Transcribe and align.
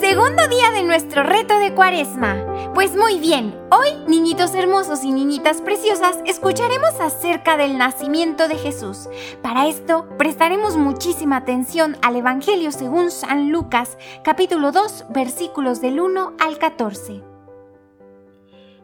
Segundo 0.00 0.46
día 0.46 0.70
de 0.70 0.84
nuestro 0.84 1.24
reto 1.24 1.58
de 1.58 1.74
cuaresma. 1.74 2.72
Pues 2.72 2.94
muy 2.96 3.18
bien, 3.18 3.58
hoy, 3.72 3.88
niñitos 4.06 4.54
hermosos 4.54 5.02
y 5.02 5.10
niñitas 5.10 5.60
preciosas, 5.60 6.18
escucharemos 6.24 7.00
acerca 7.00 7.56
del 7.56 7.76
nacimiento 7.76 8.46
de 8.46 8.56
Jesús. 8.56 9.08
Para 9.42 9.66
esto, 9.66 10.08
prestaremos 10.16 10.76
muchísima 10.76 11.38
atención 11.38 11.96
al 12.00 12.14
Evangelio 12.14 12.70
según 12.70 13.10
San 13.10 13.50
Lucas, 13.50 13.98
capítulo 14.22 14.70
2, 14.70 15.06
versículos 15.10 15.80
del 15.80 15.98
1 16.00 16.36
al 16.38 16.58
14. 16.58 17.24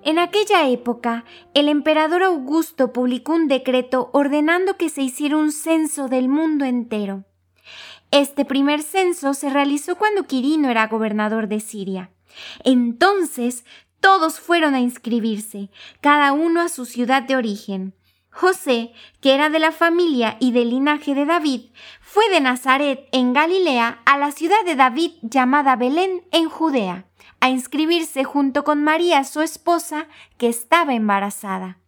En 0.02 0.18
aquella 0.18 0.68
época, 0.68 1.24
el 1.54 1.68
emperador 1.68 2.24
Augusto 2.24 2.92
publicó 2.92 3.34
un 3.34 3.46
decreto 3.46 4.10
ordenando 4.12 4.76
que 4.76 4.88
se 4.88 5.02
hiciera 5.02 5.36
un 5.36 5.52
censo 5.52 6.08
del 6.08 6.28
mundo 6.28 6.64
entero. 6.64 7.24
Este 8.14 8.44
primer 8.44 8.84
censo 8.84 9.34
se 9.34 9.50
realizó 9.50 9.96
cuando 9.96 10.28
Quirino 10.28 10.70
era 10.70 10.86
gobernador 10.86 11.48
de 11.48 11.58
Siria. 11.58 12.12
Entonces 12.62 13.64
todos 13.98 14.38
fueron 14.38 14.76
a 14.76 14.80
inscribirse, 14.80 15.68
cada 16.00 16.32
uno 16.32 16.60
a 16.60 16.68
su 16.68 16.86
ciudad 16.86 17.24
de 17.24 17.34
origen. 17.34 17.92
José, 18.30 18.92
que 19.20 19.34
era 19.34 19.50
de 19.50 19.58
la 19.58 19.72
familia 19.72 20.36
y 20.38 20.52
del 20.52 20.70
linaje 20.70 21.16
de 21.16 21.26
David, 21.26 21.72
fue 22.00 22.22
de 22.30 22.40
Nazaret, 22.40 23.08
en 23.10 23.32
Galilea, 23.32 24.00
a 24.04 24.16
la 24.16 24.30
ciudad 24.30 24.64
de 24.64 24.76
David 24.76 25.14
llamada 25.22 25.74
Belén, 25.74 26.22
en 26.30 26.48
Judea, 26.48 27.06
a 27.40 27.48
inscribirse 27.48 28.22
junto 28.22 28.62
con 28.62 28.84
María, 28.84 29.24
su 29.24 29.40
esposa, 29.40 30.06
que 30.38 30.48
estaba 30.48 30.94
embarazada. 30.94 31.78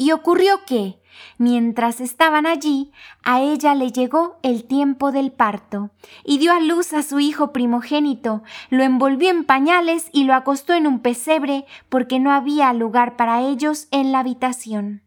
Y 0.00 0.12
ocurrió 0.12 0.64
que, 0.64 0.98
mientras 1.36 2.00
estaban 2.00 2.46
allí, 2.46 2.90
a 3.22 3.42
ella 3.42 3.74
le 3.74 3.92
llegó 3.92 4.38
el 4.42 4.64
tiempo 4.64 5.12
del 5.12 5.30
parto, 5.30 5.90
y 6.24 6.38
dio 6.38 6.54
a 6.54 6.60
luz 6.60 6.94
a 6.94 7.02
su 7.02 7.20
hijo 7.20 7.52
primogénito, 7.52 8.42
lo 8.70 8.82
envolvió 8.82 9.28
en 9.28 9.44
pañales 9.44 10.08
y 10.10 10.24
lo 10.24 10.32
acostó 10.32 10.72
en 10.72 10.86
un 10.86 11.00
pesebre, 11.00 11.66
porque 11.90 12.18
no 12.18 12.32
había 12.32 12.72
lugar 12.72 13.16
para 13.16 13.42
ellos 13.42 13.88
en 13.90 14.10
la 14.10 14.20
habitación. 14.20 15.02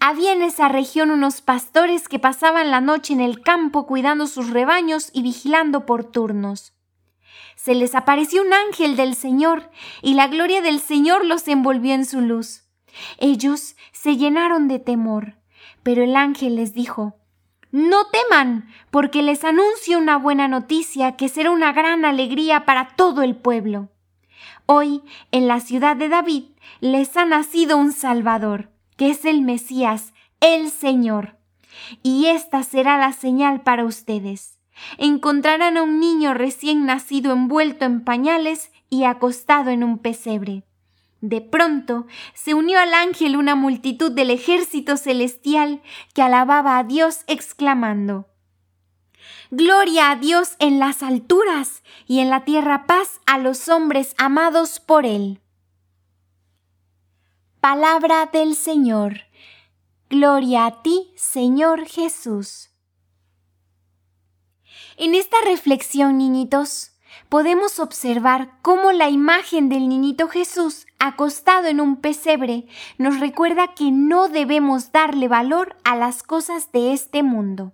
Había 0.00 0.32
en 0.32 0.42
esa 0.42 0.66
región 0.66 1.12
unos 1.12 1.40
pastores 1.40 2.08
que 2.08 2.18
pasaban 2.18 2.72
la 2.72 2.80
noche 2.80 3.12
en 3.14 3.20
el 3.20 3.42
campo 3.42 3.86
cuidando 3.86 4.26
sus 4.26 4.50
rebaños 4.50 5.10
y 5.12 5.22
vigilando 5.22 5.86
por 5.86 6.02
turnos. 6.02 6.72
Se 7.54 7.76
les 7.76 7.94
apareció 7.94 8.42
un 8.42 8.54
ángel 8.54 8.96
del 8.96 9.14
Señor, 9.14 9.70
y 10.02 10.14
la 10.14 10.26
gloria 10.26 10.62
del 10.62 10.80
Señor 10.80 11.24
los 11.24 11.46
envolvió 11.46 11.94
en 11.94 12.06
su 12.06 12.20
luz. 12.20 12.63
Ellos 13.18 13.76
se 13.92 14.16
llenaron 14.16 14.68
de 14.68 14.78
temor, 14.78 15.36
pero 15.82 16.02
el 16.02 16.16
ángel 16.16 16.56
les 16.56 16.74
dijo, 16.74 17.16
No 17.70 18.06
teman, 18.06 18.68
porque 18.90 19.22
les 19.22 19.44
anuncio 19.44 19.98
una 19.98 20.16
buena 20.16 20.48
noticia 20.48 21.16
que 21.16 21.28
será 21.28 21.50
una 21.50 21.72
gran 21.72 22.04
alegría 22.04 22.64
para 22.64 22.96
todo 22.96 23.22
el 23.22 23.36
pueblo. 23.36 23.90
Hoy, 24.66 25.02
en 25.30 25.46
la 25.46 25.60
ciudad 25.60 25.96
de 25.96 26.08
David, 26.08 26.44
les 26.80 27.16
ha 27.16 27.24
nacido 27.24 27.76
un 27.76 27.92
Salvador, 27.92 28.70
que 28.96 29.10
es 29.10 29.24
el 29.24 29.42
Mesías, 29.42 30.14
el 30.40 30.70
Señor. 30.70 31.36
Y 32.02 32.26
esta 32.26 32.62
será 32.62 32.98
la 32.98 33.12
señal 33.12 33.62
para 33.62 33.84
ustedes. 33.84 34.58
Encontrarán 34.98 35.76
a 35.76 35.82
un 35.82 36.00
niño 36.00 36.34
recién 36.34 36.86
nacido 36.86 37.32
envuelto 37.32 37.84
en 37.84 38.04
pañales 38.04 38.72
y 38.88 39.04
acostado 39.04 39.70
en 39.70 39.84
un 39.84 39.98
pesebre. 39.98 40.64
De 41.26 41.40
pronto 41.40 42.06
se 42.34 42.52
unió 42.52 42.78
al 42.78 42.92
ángel 42.92 43.38
una 43.38 43.54
multitud 43.54 44.12
del 44.12 44.28
ejército 44.28 44.98
celestial 44.98 45.80
que 46.12 46.20
alababa 46.20 46.76
a 46.76 46.84
Dios 46.84 47.20
exclamando 47.28 48.28
Gloria 49.50 50.10
a 50.10 50.16
Dios 50.16 50.54
en 50.58 50.78
las 50.78 51.02
alturas 51.02 51.82
y 52.06 52.18
en 52.18 52.28
la 52.28 52.44
tierra 52.44 52.84
paz 52.86 53.22
a 53.24 53.38
los 53.38 53.70
hombres 53.70 54.14
amados 54.18 54.80
por 54.80 55.06
Él. 55.06 55.40
Palabra 57.60 58.28
del 58.30 58.54
Señor. 58.54 59.20
Gloria 60.10 60.66
a 60.66 60.82
ti, 60.82 61.10
Señor 61.16 61.86
Jesús. 61.86 62.68
En 64.98 65.14
esta 65.14 65.38
reflexión, 65.46 66.18
niñitos, 66.18 66.93
podemos 67.28 67.78
observar 67.78 68.58
cómo 68.62 68.92
la 68.92 69.10
imagen 69.10 69.68
del 69.68 69.88
niñito 69.88 70.28
Jesús 70.28 70.86
acostado 70.98 71.66
en 71.66 71.80
un 71.80 71.96
pesebre 71.96 72.66
nos 72.98 73.20
recuerda 73.20 73.74
que 73.74 73.90
no 73.90 74.28
debemos 74.28 74.92
darle 74.92 75.28
valor 75.28 75.76
a 75.84 75.96
las 75.96 76.22
cosas 76.22 76.72
de 76.72 76.92
este 76.92 77.22
mundo. 77.22 77.72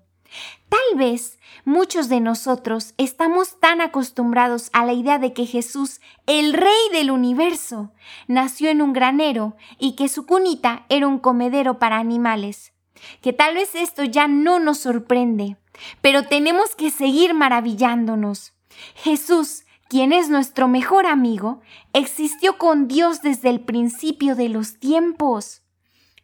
Tal 0.69 0.99
vez 0.99 1.39
muchos 1.65 2.09
de 2.09 2.21
nosotros 2.21 2.95
estamos 2.97 3.59
tan 3.59 3.81
acostumbrados 3.81 4.71
a 4.73 4.84
la 4.84 4.93
idea 4.93 5.19
de 5.19 5.33
que 5.33 5.47
Jesús, 5.47 6.01
el 6.27 6.53
Rey 6.53 6.89
del 6.93 7.11
universo, 7.11 7.93
nació 8.28 8.71
en 8.71 8.81
un 8.81 8.93
granero 8.93 9.57
y 9.78 9.97
que 9.97 10.09
su 10.09 10.27
cunita 10.27 10.87
era 10.89 11.09
un 11.09 11.19
comedero 11.19 11.81
para 11.81 11.99
animales, 11.99 12.72
que 13.21 13.33
tal 13.33 13.55
vez 13.55 13.75
esto 13.75 14.05
ya 14.05 14.28
no 14.28 14.61
nos 14.61 14.78
sorprende, 14.78 15.57
pero 16.01 16.25
tenemos 16.25 16.77
que 16.77 16.91
seguir 16.91 17.34
maravillándonos. 17.34 18.53
Jesús, 18.95 19.65
quien 19.89 20.13
es 20.13 20.29
nuestro 20.29 20.69
mejor 20.69 21.07
amigo, 21.07 21.61
existió 21.93 22.59
con 22.59 22.87
Dios 22.87 23.23
desde 23.23 23.51
el 23.51 23.61
principio 23.61 24.37
de 24.37 24.49
los 24.49 24.79
tiempos. 24.79 25.63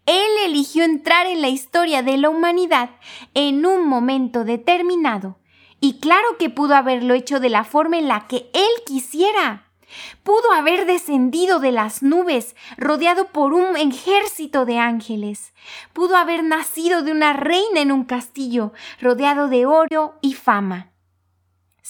Él 0.06 0.30
eligió 0.44 0.84
entrar 0.84 1.26
en 1.26 1.42
la 1.42 1.48
historia 1.48 2.02
de 2.02 2.16
la 2.16 2.28
humanidad 2.28 2.90
en 3.34 3.66
un 3.66 3.88
momento 3.88 4.44
determinado, 4.44 5.38
y 5.80 5.98
claro 5.98 6.38
que 6.38 6.48
pudo 6.48 6.76
haberlo 6.76 7.14
hecho 7.14 7.40
de 7.40 7.50
la 7.50 7.64
forma 7.64 7.98
en 7.98 8.06
la 8.06 8.28
que 8.28 8.48
Él 8.54 8.70
quisiera. 8.86 9.66
Pudo 10.22 10.52
haber 10.52 10.86
descendido 10.86 11.58
de 11.60 11.72
las 11.72 12.02
nubes, 12.02 12.56
rodeado 12.76 13.28
por 13.28 13.52
un 13.52 13.76
ejército 13.76 14.64
de 14.64 14.78
ángeles. 14.78 15.54
Pudo 15.92 16.16
haber 16.16 16.42
nacido 16.42 17.02
de 17.02 17.12
una 17.12 17.32
reina 17.32 17.80
en 17.80 17.92
un 17.92 18.04
castillo, 18.04 18.72
rodeado 19.00 19.48
de 19.48 19.66
oro 19.66 20.18
y 20.20 20.34
fama. 20.34 20.92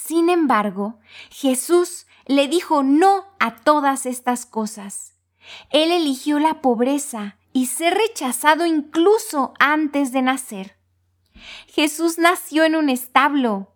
Sin 0.06 0.30
embargo, 0.30 1.00
Jesús 1.30 2.06
le 2.26 2.46
dijo 2.46 2.84
no 2.84 3.24
a 3.40 3.56
todas 3.56 4.06
estas 4.06 4.46
cosas. 4.46 5.14
Él 5.70 5.90
eligió 5.90 6.38
la 6.38 6.60
pobreza 6.60 7.38
y 7.52 7.66
ser 7.66 7.94
rechazado 7.94 8.66
incluso 8.66 9.52
antes 9.58 10.12
de 10.12 10.22
nacer. 10.22 10.76
Jesús 11.66 12.18
nació 12.18 12.62
en 12.62 12.76
un 12.76 12.88
establo 12.88 13.74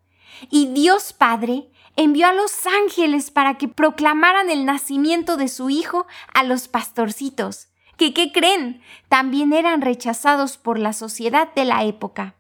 y 0.51 0.67
Dios 0.67 1.13
Padre 1.13 1.73
envió 1.97 2.29
a 2.29 2.33
los 2.33 2.65
ángeles 2.65 3.33
para 3.33 3.59
que 3.59 3.67
proclamaran 3.67 4.51
el 4.51 4.65
nacimiento 4.65 5.37
de 5.37 5.49
su 5.49 5.69
Hijo 5.69 6.07
a 6.33 6.45
los 6.45 6.69
pastorcitos, 6.69 7.71
que, 7.97 8.15
¿qué 8.15 8.31
creen? 8.31 8.83
También 9.09 9.53
eran 9.53 9.81
rechazados 9.81 10.59
por 10.59 10.79
la 10.79 10.93
sociedad 10.93 11.53
de 11.55 11.65
la 11.65 11.83
época. 11.83 12.37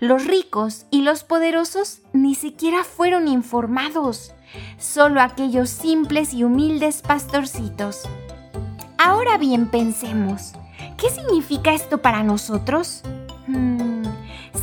Los 0.00 0.26
ricos 0.26 0.86
y 0.90 1.02
los 1.02 1.24
poderosos 1.24 2.00
ni 2.12 2.34
siquiera 2.34 2.84
fueron 2.84 3.28
informados, 3.28 4.32
solo 4.78 5.20
aquellos 5.20 5.70
simples 5.70 6.34
y 6.34 6.44
humildes 6.44 7.02
pastorcitos. 7.02 8.02
Ahora 8.98 9.38
bien, 9.38 9.68
pensemos, 9.70 10.52
¿qué 10.96 11.10
significa 11.10 11.72
esto 11.72 12.02
para 12.02 12.22
nosotros? 12.22 13.02
Hmm, 13.46 14.02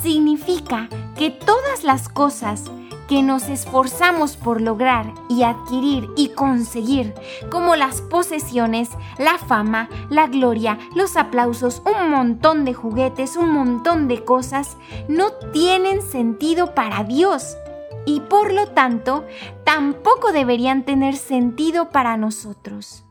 significa 0.01 0.87
que 1.17 1.29
todas 1.29 1.83
las 1.83 2.07
cosas 2.07 2.63
que 3.09 3.23
nos 3.23 3.49
esforzamos 3.49 4.37
por 4.37 4.61
lograr 4.61 5.11
y 5.27 5.41
adquirir 5.41 6.11
y 6.15 6.29
conseguir, 6.29 7.15
como 7.49 7.75
las 7.75 8.01
posesiones, 8.01 8.89
la 9.17 9.39
fama, 9.39 9.89
la 10.11 10.27
gloria, 10.27 10.77
los 10.93 11.17
aplausos, 11.17 11.81
un 11.85 12.11
montón 12.11 12.65
de 12.65 12.75
juguetes, 12.75 13.35
un 13.35 13.51
montón 13.51 14.07
de 14.07 14.23
cosas, 14.23 14.77
no 15.07 15.31
tienen 15.51 16.03
sentido 16.03 16.75
para 16.75 17.03
Dios 17.03 17.57
y 18.05 18.19
por 18.21 18.53
lo 18.53 18.67
tanto 18.67 19.25
tampoco 19.63 20.31
deberían 20.31 20.83
tener 20.83 21.15
sentido 21.15 21.89
para 21.89 22.15
nosotros. 22.15 23.08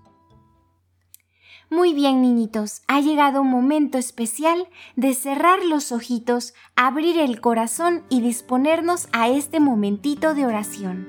Muy 1.70 1.93
bien, 1.93 2.22
niñitos, 2.22 2.82
ha 2.87 3.00
llegado 3.00 3.43
un 3.43 3.50
momento 3.50 3.99
especial 3.99 4.69
de 4.96 5.12
cerrar 5.14 5.62
los 5.64 5.93
ojitos, 5.93 6.55
abrir 6.76 7.19
el 7.19 7.40
corazón 7.40 8.02
y 8.08 8.20
disponernos 8.20 9.08
a 9.12 9.28
este 9.28 9.60
momentito 9.60 10.34
de 10.34 10.46
oración. 10.46 11.08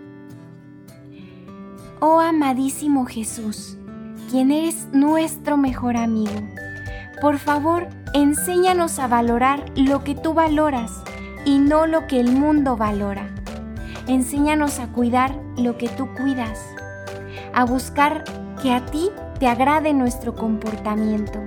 Oh 2.02 2.20
amadísimo 2.20 3.06
Jesús, 3.06 3.78
quien 4.30 4.52
eres 4.52 4.88
nuestro 4.92 5.58
mejor 5.58 5.96
amigo, 5.96 6.42
por 7.22 7.38
favor, 7.38 7.88
enséñanos 8.14 8.98
a 9.00 9.08
valorar 9.08 9.66
lo 9.76 10.06
que 10.06 10.16
tú 10.16 10.34
valoras 10.34 10.92
y 11.46 11.58
no 11.58 11.86
lo 11.86 12.08
que 12.08 12.20
el 12.20 12.32
mundo 12.32 12.78
valora. 12.78 13.30
Enséñanos 14.08 14.80
a 14.80 14.88
cuidar 14.88 15.36
lo 15.58 15.78
que 15.78 15.90
tú 15.90 16.08
cuidas, 16.16 16.66
a 17.54 17.66
buscar 17.66 18.24
que 18.62 18.72
a 18.72 18.86
ti 18.86 19.10
te 19.40 19.48
agrade 19.48 19.94
nuestro 19.94 20.36
comportamiento. 20.36 21.40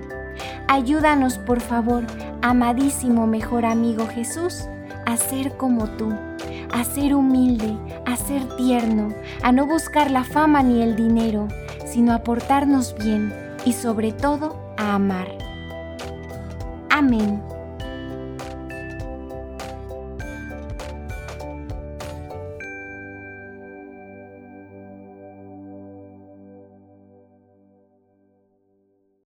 Ayúdanos, 0.67 1.39
por 1.39 1.61
favor, 1.61 2.05
amadísimo 2.41 3.27
mejor 3.27 3.67
amigo 3.67 4.07
Jesús, 4.07 4.67
a 5.05 5.17
ser 5.17 5.57
como 5.57 5.87
tú, 5.91 6.13
a 6.73 6.85
ser 6.85 7.15
humilde, 7.15 7.77
a 8.07 8.17
ser 8.17 8.57
tierno, 8.57 9.13
a 9.43 9.53
no 9.53 9.67
buscar 9.67 10.11
la 10.11 10.25
fama 10.25 10.63
ni 10.63 10.83
el 10.83 10.97
dinero, 10.97 11.49
sino 11.85 12.15
a 12.15 12.23
portarnos 12.23 12.95
bien 12.97 13.33
y 13.67 13.75
sobre 13.75 14.13
todo 14.13 14.57
a 14.79 14.95
amar. 14.95 15.29
Amén. 16.91 17.52